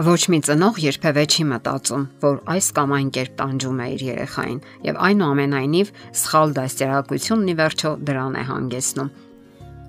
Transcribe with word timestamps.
Ոչ 0.00 0.30
մի 0.32 0.38
ծնող 0.46 0.78
երբևէ 0.80 1.22
չի 1.28 1.44
մտածում, 1.50 2.04
որ 2.22 2.38
այս 2.54 2.68
կամ 2.76 2.92
այն 2.96 3.08
կերպ 3.16 3.32
տանջում 3.36 3.80
է 3.84 3.88
իր 3.94 4.04
երեխային, 4.06 4.60
եւ 4.86 5.00
այնուամենայնիվ 5.08 5.90
սխալ 6.22 6.54
դաստիարակությունն 6.56 7.50
ի 7.52 7.56
վերջո 7.58 7.90
դրան 8.08 8.38
է 8.40 8.44
հանգեցնում։ 8.48 9.10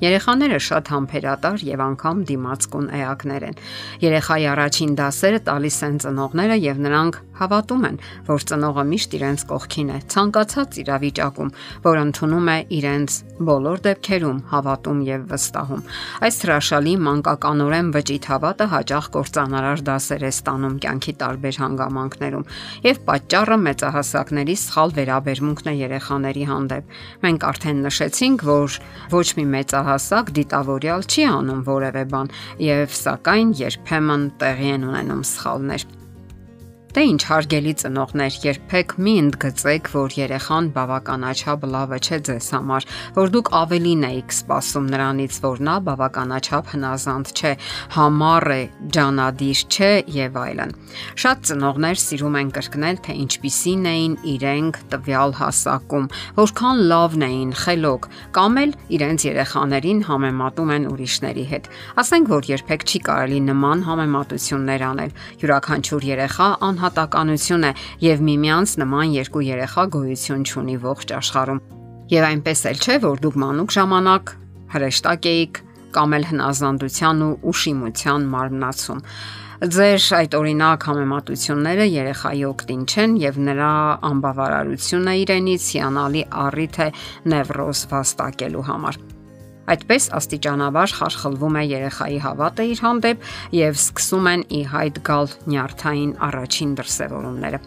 Երեխաները 0.02 0.58
շատ 0.66 0.92
համբերատար 0.96 1.66
եւ 1.68 1.82
անգամ 1.86 2.22
դիմացկուն 2.32 2.88
էակներ 3.02 3.44
են։ 3.52 3.60
Երեխայի 4.02 4.46
առաջին 4.52 4.96
դասերը 4.98 5.42
տալիս 5.46 5.78
են 5.86 6.00
ծնողները 6.02 6.58
եւ 6.62 6.82
նրանք 6.86 7.20
հավատում 7.42 7.86
են, 7.90 7.98
որ 8.28 8.44
ծնողը 8.50 8.84
միշտ 8.92 9.14
իրենց 9.18 9.44
կողքին 9.50 9.90
է, 9.92 9.98
ցանկացած 10.14 10.78
իրավիճակում, 10.82 11.50
որ 11.86 12.00
ընդունում 12.02 12.50
է 12.52 12.58
իրենց 12.78 13.16
բոլոր 13.50 13.82
դեպքերում 13.88 14.40
հավատում 14.52 15.00
եւ 15.08 15.24
վստահում։ 15.32 15.82
Այս 16.28 16.38
հրաշալի 16.46 16.94
մանկականորեն 17.08 17.90
վճիտ 17.98 18.28
հավատը 18.32 18.68
հաճախ 18.76 19.10
կործանարար 19.16 19.84
դասեր 19.90 20.22
է 20.22 20.32
ստանում 20.32 20.76
կյանքի 20.86 21.14
տարբեր 21.22 21.60
հանգամանքներում 21.62 22.46
եւ 22.86 23.02
պատճառը 23.10 23.58
մեծահասակների 23.66 24.56
սխալ 24.62 24.96
վերաբերմունքն 25.02 25.72
է 25.72 25.76
երեխաների 25.82 26.46
հանդեպ։ 26.52 26.96
Մենք 27.26 27.48
արդեն 27.52 27.82
նշեցինք, 27.90 28.46
որ 28.52 28.80
ոչ 29.18 29.28
մի 29.42 29.46
մեծահասակ 29.56 29.91
դիտավորյալ 30.42 31.08
չի 31.08 31.26
անում 31.32 31.64
որևէ 31.72 32.04
բան 32.12 32.32
եւ 32.68 33.00
սակայն 33.02 33.56
երբեմն 33.62 34.30
տեղի 34.42 34.72
են 34.76 34.88
ունենում 34.92 35.26
սխալներ։ 35.32 35.90
Դե 36.92 37.02
ինչ 37.08 37.22
հարգելի 37.24 37.72
ծնողներ, 37.80 38.38
երբեք 38.44 38.94
մի 39.00 39.12
ընդգծեք, 39.22 39.90
որ 39.96 40.16
երեխան 40.18 40.66
բավականաչափ 40.76 41.62
լավը 41.72 42.00
չէ 42.04 42.18
ձեզ 42.28 42.48
համար, 42.52 42.88
որ 43.16 43.30
դուք 43.32 43.52
ավելին 43.62 44.04
եք 44.10 44.36
սպասում 44.36 44.90
նրանից, 44.92 45.38
որ 45.46 45.62
նա 45.68 45.76
բավականաչափ 45.88 46.74
հնազանդ 46.76 47.32
չէ, 47.32 47.54
համառ 47.96 48.48
է, 48.52 48.60
ջանադիր 48.92 49.62
չէ 49.72 49.92
եւ 50.18 50.36
այլն։ 50.42 50.76
Շատ 51.16 51.46
ծնողներ 51.48 52.02
սիրում 52.04 52.36
են 52.42 52.52
կրկնել, 52.60 53.00
թե 53.08 53.16
ինչպիսին 53.24 53.88
էին 53.92 54.14
իրենք 54.36 54.82
տվյալ 54.92 55.36
հասակում, 55.40 56.12
որքան 56.42 56.84
լավն 56.92 57.26
էին, 57.32 57.56
խելոք, 57.62 58.10
կամ 58.36 58.62
էլ 58.68 58.76
իրենց 59.00 59.28
երեխաներին 59.32 60.04
համեմատում 60.12 60.76
են 60.76 60.90
ուրիշների 60.92 61.48
հետ։ 61.56 61.72
Ասենք 62.04 62.36
որ 62.36 62.52
երբեք 62.52 62.86
չի 62.92 63.04
կարելի 63.08 63.42
նման 63.48 63.88
համեմատություններ 63.88 64.88
անել։ 64.92 65.18
Յուրաքանչյուր 65.40 66.08
երեխա 66.12 66.52
ան 66.68 66.81
անհատականություն 66.82 67.66
է 67.68 67.72
եւ 68.02 68.22
միմյանց 68.26 68.72
նման 68.82 69.12
երկու 69.14 69.44
երեխա 69.46 69.84
գոյություն 69.94 70.46
ունի 70.62 70.78
ողջ 70.82 71.14
աշխարհում։ 71.18 71.60
Եվ 72.12 72.26
այնպես 72.32 72.64
էլ 72.72 72.82
չէ, 72.82 72.96
որ 73.06 73.22
դուք 73.22 73.38
մանուկ 73.44 73.76
ժամանակ 73.78 74.34
հրեշտակ 74.74 75.30
էիք 75.32 75.62
կամ 75.92 76.18
էլ 76.18 76.26
հնազանդության 76.32 77.24
ու 77.28 77.32
ուշիմության 77.52 78.28
մարմնացում։ 78.34 79.06
Ձեր 79.62 80.06
այդ 80.18 80.36
օրինակ 80.42 80.86
համեմատությունները 80.90 81.88
երեխայի 81.92 82.44
օգտին 82.50 82.84
չեն 82.90 83.16
եւ 83.22 83.40
նրա 83.52 83.72
անբավարարությունը 84.10 85.16
իրենից 85.22 85.70
հիանալի 85.78 86.28
առիթ 86.48 86.84
է 86.88 86.92
նևրոզ 87.36 87.88
վաստակելու 87.94 88.70
համար։ 88.72 89.04
Այդպես 89.72 90.08
աստիճանաբար 90.18 90.94
խարխլվում 91.00 91.58
է 91.62 91.64
երեխայի 91.72 92.20
հավատը 92.26 92.68
իր 92.72 92.82
հանդեպ 92.86 93.28
եւ 93.56 93.80
սկսում 93.80 94.30
են 94.32 94.46
ի 94.52 94.62
հայտ 94.76 95.02
գալ 95.08 95.32
նյարդային 95.48 96.14
առաջին 96.28 96.78
դրսևորումները։ 96.82 97.62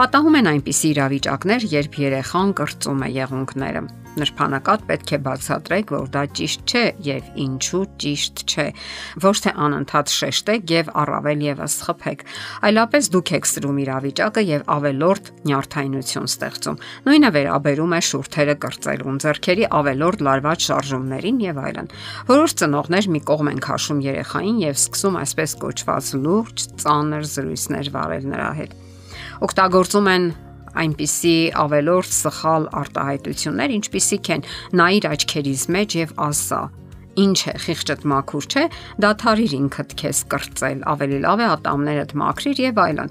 Պատահում 0.00 0.38
են 0.40 0.52
այնպիսի 0.56 0.92
իրավիճակներ, 0.96 1.70
երբ 1.76 1.98
երեխան 2.08 2.54
կրծում 2.60 3.04
է 3.04 3.10
եղունգները 3.20 3.84
Նրբանակատ 4.18 4.82
պետք 4.88 5.12
է 5.14 5.18
բացատրեք, 5.22 5.90
որ 5.94 6.08
դա 6.10 6.22
ճիշտ 6.34 6.72
չէ 6.72 6.82
եւ 7.06 7.28
ինչու 7.44 7.82
ճիշտ 8.02 8.42
չէ։ 8.50 8.64
Ոչ 9.22 9.34
թե 9.44 9.52
անընդհատ 9.66 10.12
շեշտեք 10.14 10.72
եւ 10.74 10.90
առավել 11.02 11.44
եւս 11.46 11.76
խփեք, 11.86 12.24
այլապես 12.70 13.10
դուք 13.14 13.32
եք 13.38 13.48
սրում 13.50 13.78
իրավիճակը 13.84 14.44
եւ 14.50 14.66
ավելորդ 14.74 15.30
նյարդայնություն 15.50 16.28
ստեղծում։ 16.30 16.80
Նույնը 17.06 17.30
վերաբերում 17.38 17.94
է 17.94 18.02
շուրթերը 18.10 18.56
կրծելուն, 18.66 19.22
зерքերի 19.30 19.70
ավելորդ 19.78 20.26
լարված 20.26 20.68
շարժումներին 20.70 21.40
եւ 21.46 21.62
այլն։ 21.70 21.90
Որոշ 22.34 22.58
ծնողներ 22.60 23.10
մի 23.14 23.24
կողմ 23.30 23.54
են 23.54 23.64
քաշում 23.70 24.04
երեխային 24.10 24.60
եւ 24.66 24.78
սկսում 24.80 25.18
այսպես 25.22 25.56
կոչված 25.62 26.12
լուրջ 26.26 26.68
ծանր 26.82 27.26
զրույցներ 27.30 27.90
վարել 27.94 28.30
նրա 28.34 28.52
հետ։ 28.60 28.78
Օգտագործում 29.40 30.08
են 30.10 30.24
այնպիսի 30.80 31.36
ավելորդ 31.64 32.12
սխալ 32.16 32.68
արտահայտություններ, 32.80 33.74
ինչպիսիք 33.80 34.30
են 34.36 34.44
նայիր 34.80 35.08
աչքերիս 35.10 35.64
մեջ 35.76 35.96
եւ 36.00 36.14
ասա 36.30 36.60
ինչ 37.20 37.38
է 37.50 37.54
խիղճդ 37.64 38.04
մաքուր 38.10 38.46
չէ 38.50 38.64
դաթարիր 39.04 39.56
ինքդ 39.60 39.96
քեզ 40.00 40.20
կրծել 40.30 40.84
ավելի 40.94 41.18
լավ 41.26 41.42
է 41.42 41.48
ատամներդ 41.56 42.14
մաքրիր 42.22 42.62
եւ 42.70 42.80
այլն 42.84 43.10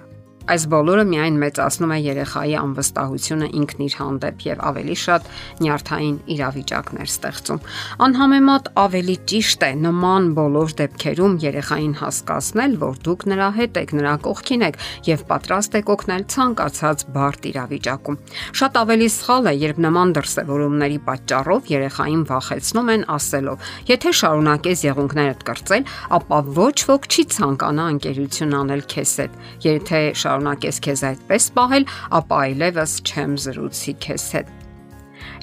Այս 0.49 0.63
բոլորը 0.65 1.03
միայն 1.05 1.35
մեծացնում 1.43 1.91
է 1.93 1.97
երեխայի 2.01 2.53
անվստահությունը 2.57 3.47
ինքն 3.59 3.81
իր 3.85 3.95
հանդեպ 3.99 4.39
եւ 4.47 4.61
ավելի 4.65 4.95
շատ 4.97 5.27
նյարդային 5.61 6.15
իրավիճակներ 6.33 7.09
ստեղծում։ 7.13 7.59
Անհամեմատ 8.05 8.69
ավելի 8.83 9.15
ճիշտ 9.29 9.65
է 9.67 9.71
նման 9.83 10.29
բոլոր 10.39 10.73
դեպքերում 10.79 11.35
երեխային 11.43 11.93
հասկացնել, 11.99 12.73
որ 12.81 12.97
դուք 13.05 13.25
նրա 13.29 13.49
հետ 13.59 13.77
եք, 13.83 13.93
նրա 13.99 14.13
կողքին 14.25 14.65
եք 14.69 14.79
եւ 15.09 15.23
պատրաստ 15.29 15.77
եք 15.79 15.91
օգնել 15.93 16.23
ցանկացած 16.33 17.05
բարդ 17.13 17.47
իրավիճակում։ 17.49 18.19
Շատ 18.57 18.81
ավելի 18.81 19.09
սխալ 19.19 19.51
է, 19.53 19.53
երբ 19.69 19.83
նման 19.85 20.15
դրսևորումների 20.17 20.99
պատճառով 21.09 21.71
երեխային 21.77 22.25
վախեցնում 22.29 22.91
են 22.95 23.05
ասելով. 23.19 23.69
Եթե 23.89 24.15
շարունակես 24.19 24.83
եղունգներդ 24.89 25.45
կրծել, 25.49 25.87
ապա 26.19 26.41
ոչ 26.57 26.77
ոք 26.89 27.09
չի 27.09 27.23
ցանկանա 27.37 27.85
ընկերություն 27.93 28.57
անել 28.59 28.83
քեզ 28.89 29.13
հետ։ 29.19 29.39
Եթե 29.69 30.01
շարունակ 30.19 30.38
շարունակես 30.39 30.77
քեզ 30.85 31.01
այդպես 31.09 31.45
պահել, 31.55 31.85
ապա 32.15 32.37
այլևս 32.47 32.91
չեմ 33.03 33.31
զրուցի 33.43 33.93
քեզ 34.03 34.23
հետ։ 34.35 34.53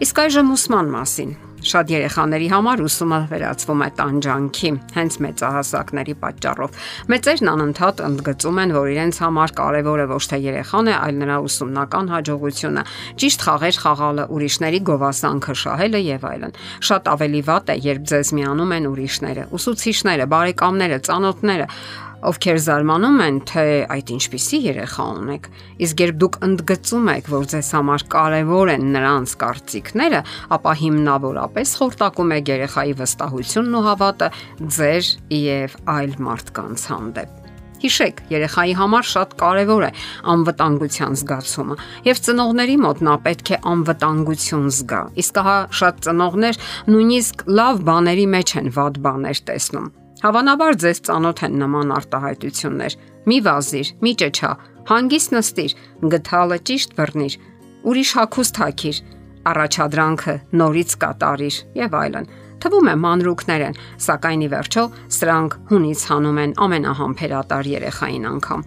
Իսկ 0.06 0.22
այժմ 0.24 0.54
ուսման 0.56 0.88
մասին։ 0.92 1.34
Շատ 1.66 1.90
երեխաների 1.90 2.48
համար 2.52 2.80
ուսումը 2.84 3.18
վերածվում 3.30 3.80
է 3.82 3.88
տանջանքի, 3.98 4.70
հենց 4.96 5.14
մեծահասակների 5.24 6.14
պատճառով։ 6.22 6.76
Մեծերն 7.10 7.50
անընդհատ 7.52 8.02
ընդգծում 8.06 8.60
են, 8.62 8.74
որ 8.76 8.90
իրենց 8.92 9.18
համար 9.24 9.54
կարևորը 9.56 10.06
ոչ 10.12 10.20
թե 10.30 10.38
երեխան 10.46 10.90
է, 10.92 10.94
այլ 11.00 11.18
նրա 11.24 11.38
ուսումնական 11.48 12.12
հաջողությունը, 12.12 12.84
ճիշտ 13.24 13.46
խաղեր 13.46 13.80
խաղալը, 13.82 14.28
ուրիշների 14.36 14.80
գովասանքը 14.86 15.56
շահելը 15.64 16.00
եւ 16.06 16.28
այլն։ 16.30 16.56
Շատ 16.86 17.10
ավելի 17.16 17.42
վատ 17.50 17.72
է, 17.72 17.78
երբ 17.88 18.06
ձեզ 18.14 18.34
միանում 18.36 18.76
են 18.76 18.90
ուրիշները, 18.92 19.48
ուսուցիչները, 19.56 20.30
բարեկամները, 20.36 21.00
ծանոթները, 21.08 21.66
ովքեր 22.24 22.58
զարմանում 22.64 23.18
են, 23.26 23.38
թե 23.50 23.64
այդ 23.92 24.12
ինչպիսի 24.16 24.60
երեխա 24.66 25.06
ունեք։ 25.20 25.48
Իսկ 25.86 26.02
երբ 26.06 26.20
դուք 26.22 26.38
ընդգծում 26.46 27.10
եք, 27.12 27.30
որ 27.36 27.48
ձեզ 27.52 27.70
համար 27.76 28.04
կարևոր 28.16 28.72
են 28.76 28.86
նրանց 28.96 29.34
կարծիքները, 29.42 30.20
ապա 30.56 30.76
հիմնավորապես 30.82 31.74
խորտակում 31.80 32.36
եք 32.40 32.52
երեխայի 32.56 32.94
վստահությունն 33.02 33.76
ու 33.76 33.84
հավատը 33.86 34.30
ձեր 34.76 35.10
եւ 35.36 35.76
այլ 35.96 36.16
մարդկանց 36.26 36.86
հանդեպ։ 36.96 37.42
Հիշեք, 37.76 38.20
երեխայի 38.32 38.72
համար 38.78 39.04
շատ 39.04 39.34
կարևոր 39.40 39.84
է 39.84 39.90
անվտանգության 40.32 41.18
զգացումը, 41.20 41.76
եւ 42.08 42.22
ծնողների 42.24 42.78
մոտ 42.86 43.02
նա 43.04 43.18
պետք 43.26 43.52
է 43.52 43.58
անվտանգություն 43.72 44.72
զգա։ 44.78 45.02
Իսկ 45.20 45.42
հա 45.50 45.58
շատ 45.82 46.00
ծնողներ 46.08 46.62
նույնիսկ 46.88 47.46
լավ 47.60 47.84
բաների 47.92 48.26
մեջ 48.32 48.56
են 48.62 48.74
վատ 48.80 49.00
բաներ 49.04 49.44
տեսնում։ 49.52 49.92
Հավանաբար 50.22 50.78
ձեզ 50.80 51.00
ծանոթ 51.06 51.42
են 51.46 51.58
նման 51.60 51.92
արտահայտություններ։ 51.96 52.94
Մի 53.28 53.38
վազիր, 53.46 53.88
մի 54.00 54.12
ճճա, 54.22 54.50
հանգիստ 54.88 55.34
նստիր, 55.36 55.72
գթալը 56.14 56.58
ճիշտ 56.70 56.96
բռնիր, 56.96 57.34
ուրիշ 57.90 58.10
հակուստ 58.16 58.60
հակիր, 58.62 59.00
առաջադրանքը 59.50 60.34
նորից 60.56 60.96
կատարիր 61.04 61.58
եւ 61.82 61.96
այլն։ 62.00 62.30
Թվում 62.64 62.88
է 62.88 62.94
մանրուքներ 63.02 63.64
են, 63.66 63.76
սակայն 64.06 64.44
ի 64.46 64.48
վերջո 64.56 64.84
սրանք 65.16 65.56
հունից 65.70 66.06
հանում 66.10 66.40
են 66.46 66.56
ամենահամբերատար 66.66 67.70
երեխային 67.76 68.26
անգամ։ 68.32 68.64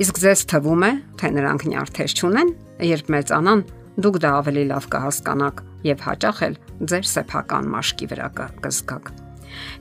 Իսկ 0.00 0.20
ձեզ 0.24 0.44
թվում 0.50 0.84
է, 0.90 0.92
թե 1.20 1.32
նրանք 1.38 1.66
նյարդեր 1.70 2.14
չունեն, 2.18 2.52
երբ 2.90 3.14
մեծանան, 3.14 3.64
դուք 4.00 4.20
դա 4.26 4.30
ավելի 4.42 4.68
լավ 4.74 4.92
կհասկանաք 4.96 5.64
եւ 5.90 6.06
հաճախ 6.10 6.44
էլ 6.50 6.60
ձեր 6.90 7.10
սեփական 7.14 7.74
մաշկի 7.76 8.14
վրա 8.14 8.30
կզգաք։ 8.40 9.19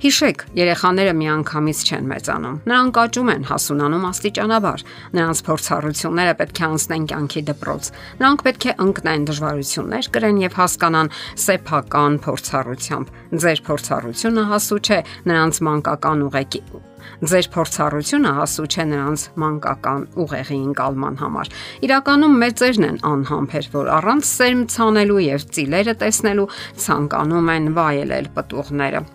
Հիշեք, 0.04 0.44
երեխաները 0.60 1.14
միանգամից 1.20 1.84
չեն 1.90 2.10
մեծանում։ 2.10 2.58
Նրանք 2.70 3.00
աճում 3.04 3.32
են, 3.34 3.48
հասունանում 3.50 4.08
աստիճանաբար։ 4.10 4.84
Նրանց 5.20 5.42
փորձառությունները 5.50 6.36
պետք 6.40 6.60
է 6.60 6.68
անցնեն 6.70 7.08
կյանքի 7.14 7.44
դպրոց։ 7.50 7.92
Նրանք 8.20 8.46
պետք 8.50 8.68
է 8.70 8.76
ընկնեն 8.90 9.26
դժվարություններ, 9.30 10.12
կրեն 10.20 10.44
եւ 10.46 10.60
հասկանան 10.60 11.14
սեփական 11.46 12.20
փորձառությամբ։ 12.28 13.16
Ձեր 13.40 13.66
փորձառությունը 13.70 14.46
հասու 14.54 14.80
չէ 14.90 15.02
նրանց 15.30 15.64
մանկական 15.70 16.30
ուղեկի 16.30 16.64
Ձեր 17.20 17.48
փորձառությունը 17.54 18.32
հասու 18.38 18.66
չէ 18.70 18.86
նրանց 18.90 19.24
մանկական 19.44 20.06
ուղեղի 20.24 20.60
ընկալման 20.70 21.20
համար։ 21.20 21.52
Իրականում 21.88 22.38
մեծերն 22.44 22.88
են 22.90 23.00
անհամբեր, 23.12 23.70
որ 23.76 23.92
առանց 24.00 24.32
սերմ 24.32 24.66
ցանելու 24.76 25.22
եւ 25.26 25.48
ծիլերը 25.58 25.96
տեսնելու 26.04 26.50
ցանկանում 26.88 27.54
են 27.56 27.72
վայելել 27.80 28.34
պտուղները։ 28.40 29.08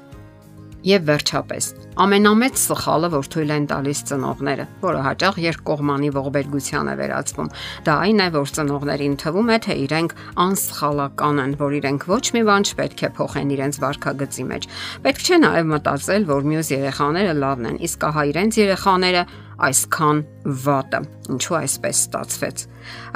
Եվ 0.85 1.05
վերջապես, 1.09 1.67
ամենամեծ 2.05 2.59
սխալը, 2.61 3.09
որ 3.15 3.29
թույլ 3.33 3.53
են 3.55 3.67
տալիս 3.71 4.01
ծնողները, 4.11 4.65
որը 4.83 5.05
հաճախ 5.07 5.39
երկկողմանի 5.45 6.11
ողբերգության 6.13 6.91
է 6.93 6.97
վերածվում, 6.99 7.49
դա 7.87 7.95
այն 8.05 8.21
է, 8.21 8.27
որ 8.35 8.53
ծնողներին 8.59 9.15
թվում 9.23 9.53
է, 9.55 9.57
թե 9.65 9.77
իրենք 9.85 10.13
անսխալական 10.45 11.41
են, 11.45 11.55
որ 11.65 11.77
իրենք 11.81 12.05
ոչ 12.13 12.25
մի 12.37 12.43
բան 12.51 12.69
չպետք 12.69 13.01
է 13.01 13.11
փոխեն 13.17 13.55
իրենց 13.57 13.81
վարքագծի 13.85 14.45
մեջ։ 14.53 14.69
Պետք 15.09 15.25
չէ 15.25 15.39
նաև 15.45 15.71
մտածել, 15.73 16.29
որ 16.35 16.49
մյուս 16.53 16.73
երեխաները 16.75 17.33
լավն 17.41 17.71
են, 17.73 17.81
իսկ 17.89 18.07
ահա 18.11 18.27
իրենց 18.35 18.61
երեխաները 18.61 19.25
այսքան 19.65 20.21
վատը։ 20.65 21.01
Ինչու 21.35 21.59
այսպես 21.63 22.05
ստացվեց։ 22.05 22.67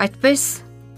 Այդպես 0.09 0.49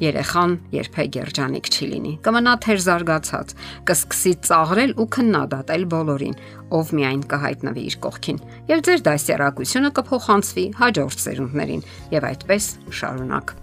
երեխան 0.01 0.53
երբեք 0.75 1.17
երջանիկ 1.21 1.71
չի 1.71 1.89
լինի։ 1.91 2.13
Կմնա 2.25 2.55
թեր 2.65 2.81
զարգացած, 2.87 3.55
կսկսի 3.91 4.33
ծաղրել 4.49 4.95
ու 4.97 5.09
քննադատել 5.17 5.87
բոլորին, 5.95 6.37
ով 6.81 6.93
միայն 7.01 7.25
կհայտնվի 7.31 7.85
իր 7.91 7.97
կողքին։ 8.05 8.39
Եվ 8.71 8.85
ձեր 8.91 9.03
դասերակցությունը 9.11 9.91
կփոխանցվի 10.01 10.65
հաջորդ 10.81 11.25
սերունդներին, 11.27 11.83
եւ 12.17 12.29
այդպես 12.31 12.71
շարունակ։ 13.01 13.57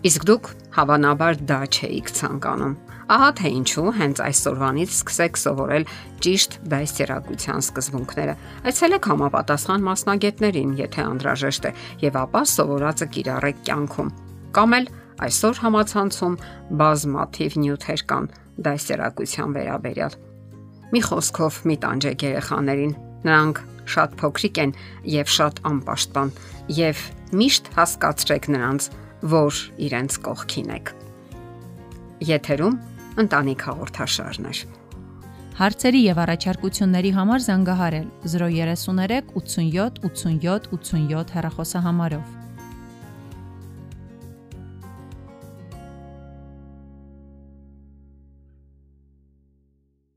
Իսկ 0.00 0.22
դուք 0.30 0.54
հավանաբար 0.80 1.42
դա 1.50 1.60
չէիք 1.68 2.14
ցանկանում։ 2.16 2.78
Ահա 3.10 3.28
թե 3.40 3.50
ինչու 3.58 3.90
հենց 3.98 4.20
այսօրվանից 4.22 4.92
սկսեք 4.94 5.38
սովորել 5.40 5.84
ճիշտ 6.24 6.52
դասերակցության 6.70 7.64
սկզբունքները։ 7.66 8.34
Այցելեք 8.70 9.08
համապատասխան 9.10 9.84
մասնագետներին, 9.88 10.74
եթե 10.78 11.06
անհրաժեշտ 11.10 11.66
է, 11.66 11.72
եւ 12.06 12.18
ապա 12.22 12.42
սովորածը 12.54 13.08
կիրառեք 13.18 13.64
կյանքում։ 13.66 14.12
Կամ 14.56 14.76
էլ 14.78 14.88
Այսօր 15.20 15.58
համացանցում 15.60 16.36
բազմաթիվ 16.80 17.56
նյութեր 17.60 18.02
կան 18.10 18.28
դասերակցության 18.66 19.54
վերաբերյալ։ 19.56 20.16
Մի 20.90 21.00
խոսքով 21.06 21.58
մի 21.70 21.76
տանջեք 21.84 22.24
երեխաներին։ 22.26 22.94
Նրանք 23.28 23.60
շատ 23.94 24.16
փոքրիկ 24.20 24.60
են 24.64 24.72
եւ 25.14 25.32
շատ 25.36 25.60
անպաշտպան 25.70 26.32
եւ 26.80 27.04
միշտ 27.40 27.70
հասկացրեք 27.76 28.50
նրանց, 28.56 28.88
որ 29.34 29.60
իրենց 29.90 30.18
կողքին 30.24 30.74
եք։ 30.80 30.92
Եթերում 32.30 32.76
ընտանիք 33.20 33.64
հաղորդաշարներ։ 33.68 34.64
Հարցերի 35.60 36.00
եւ 36.00 36.18
առաջարկությունների 36.24 37.10
համար 37.20 37.42
զանգահարել 37.44 38.06
033 38.32 39.34
87 39.36 40.04
87 40.08 40.70
87 40.72 41.34
հեռախոսահամարով։ 41.36 42.39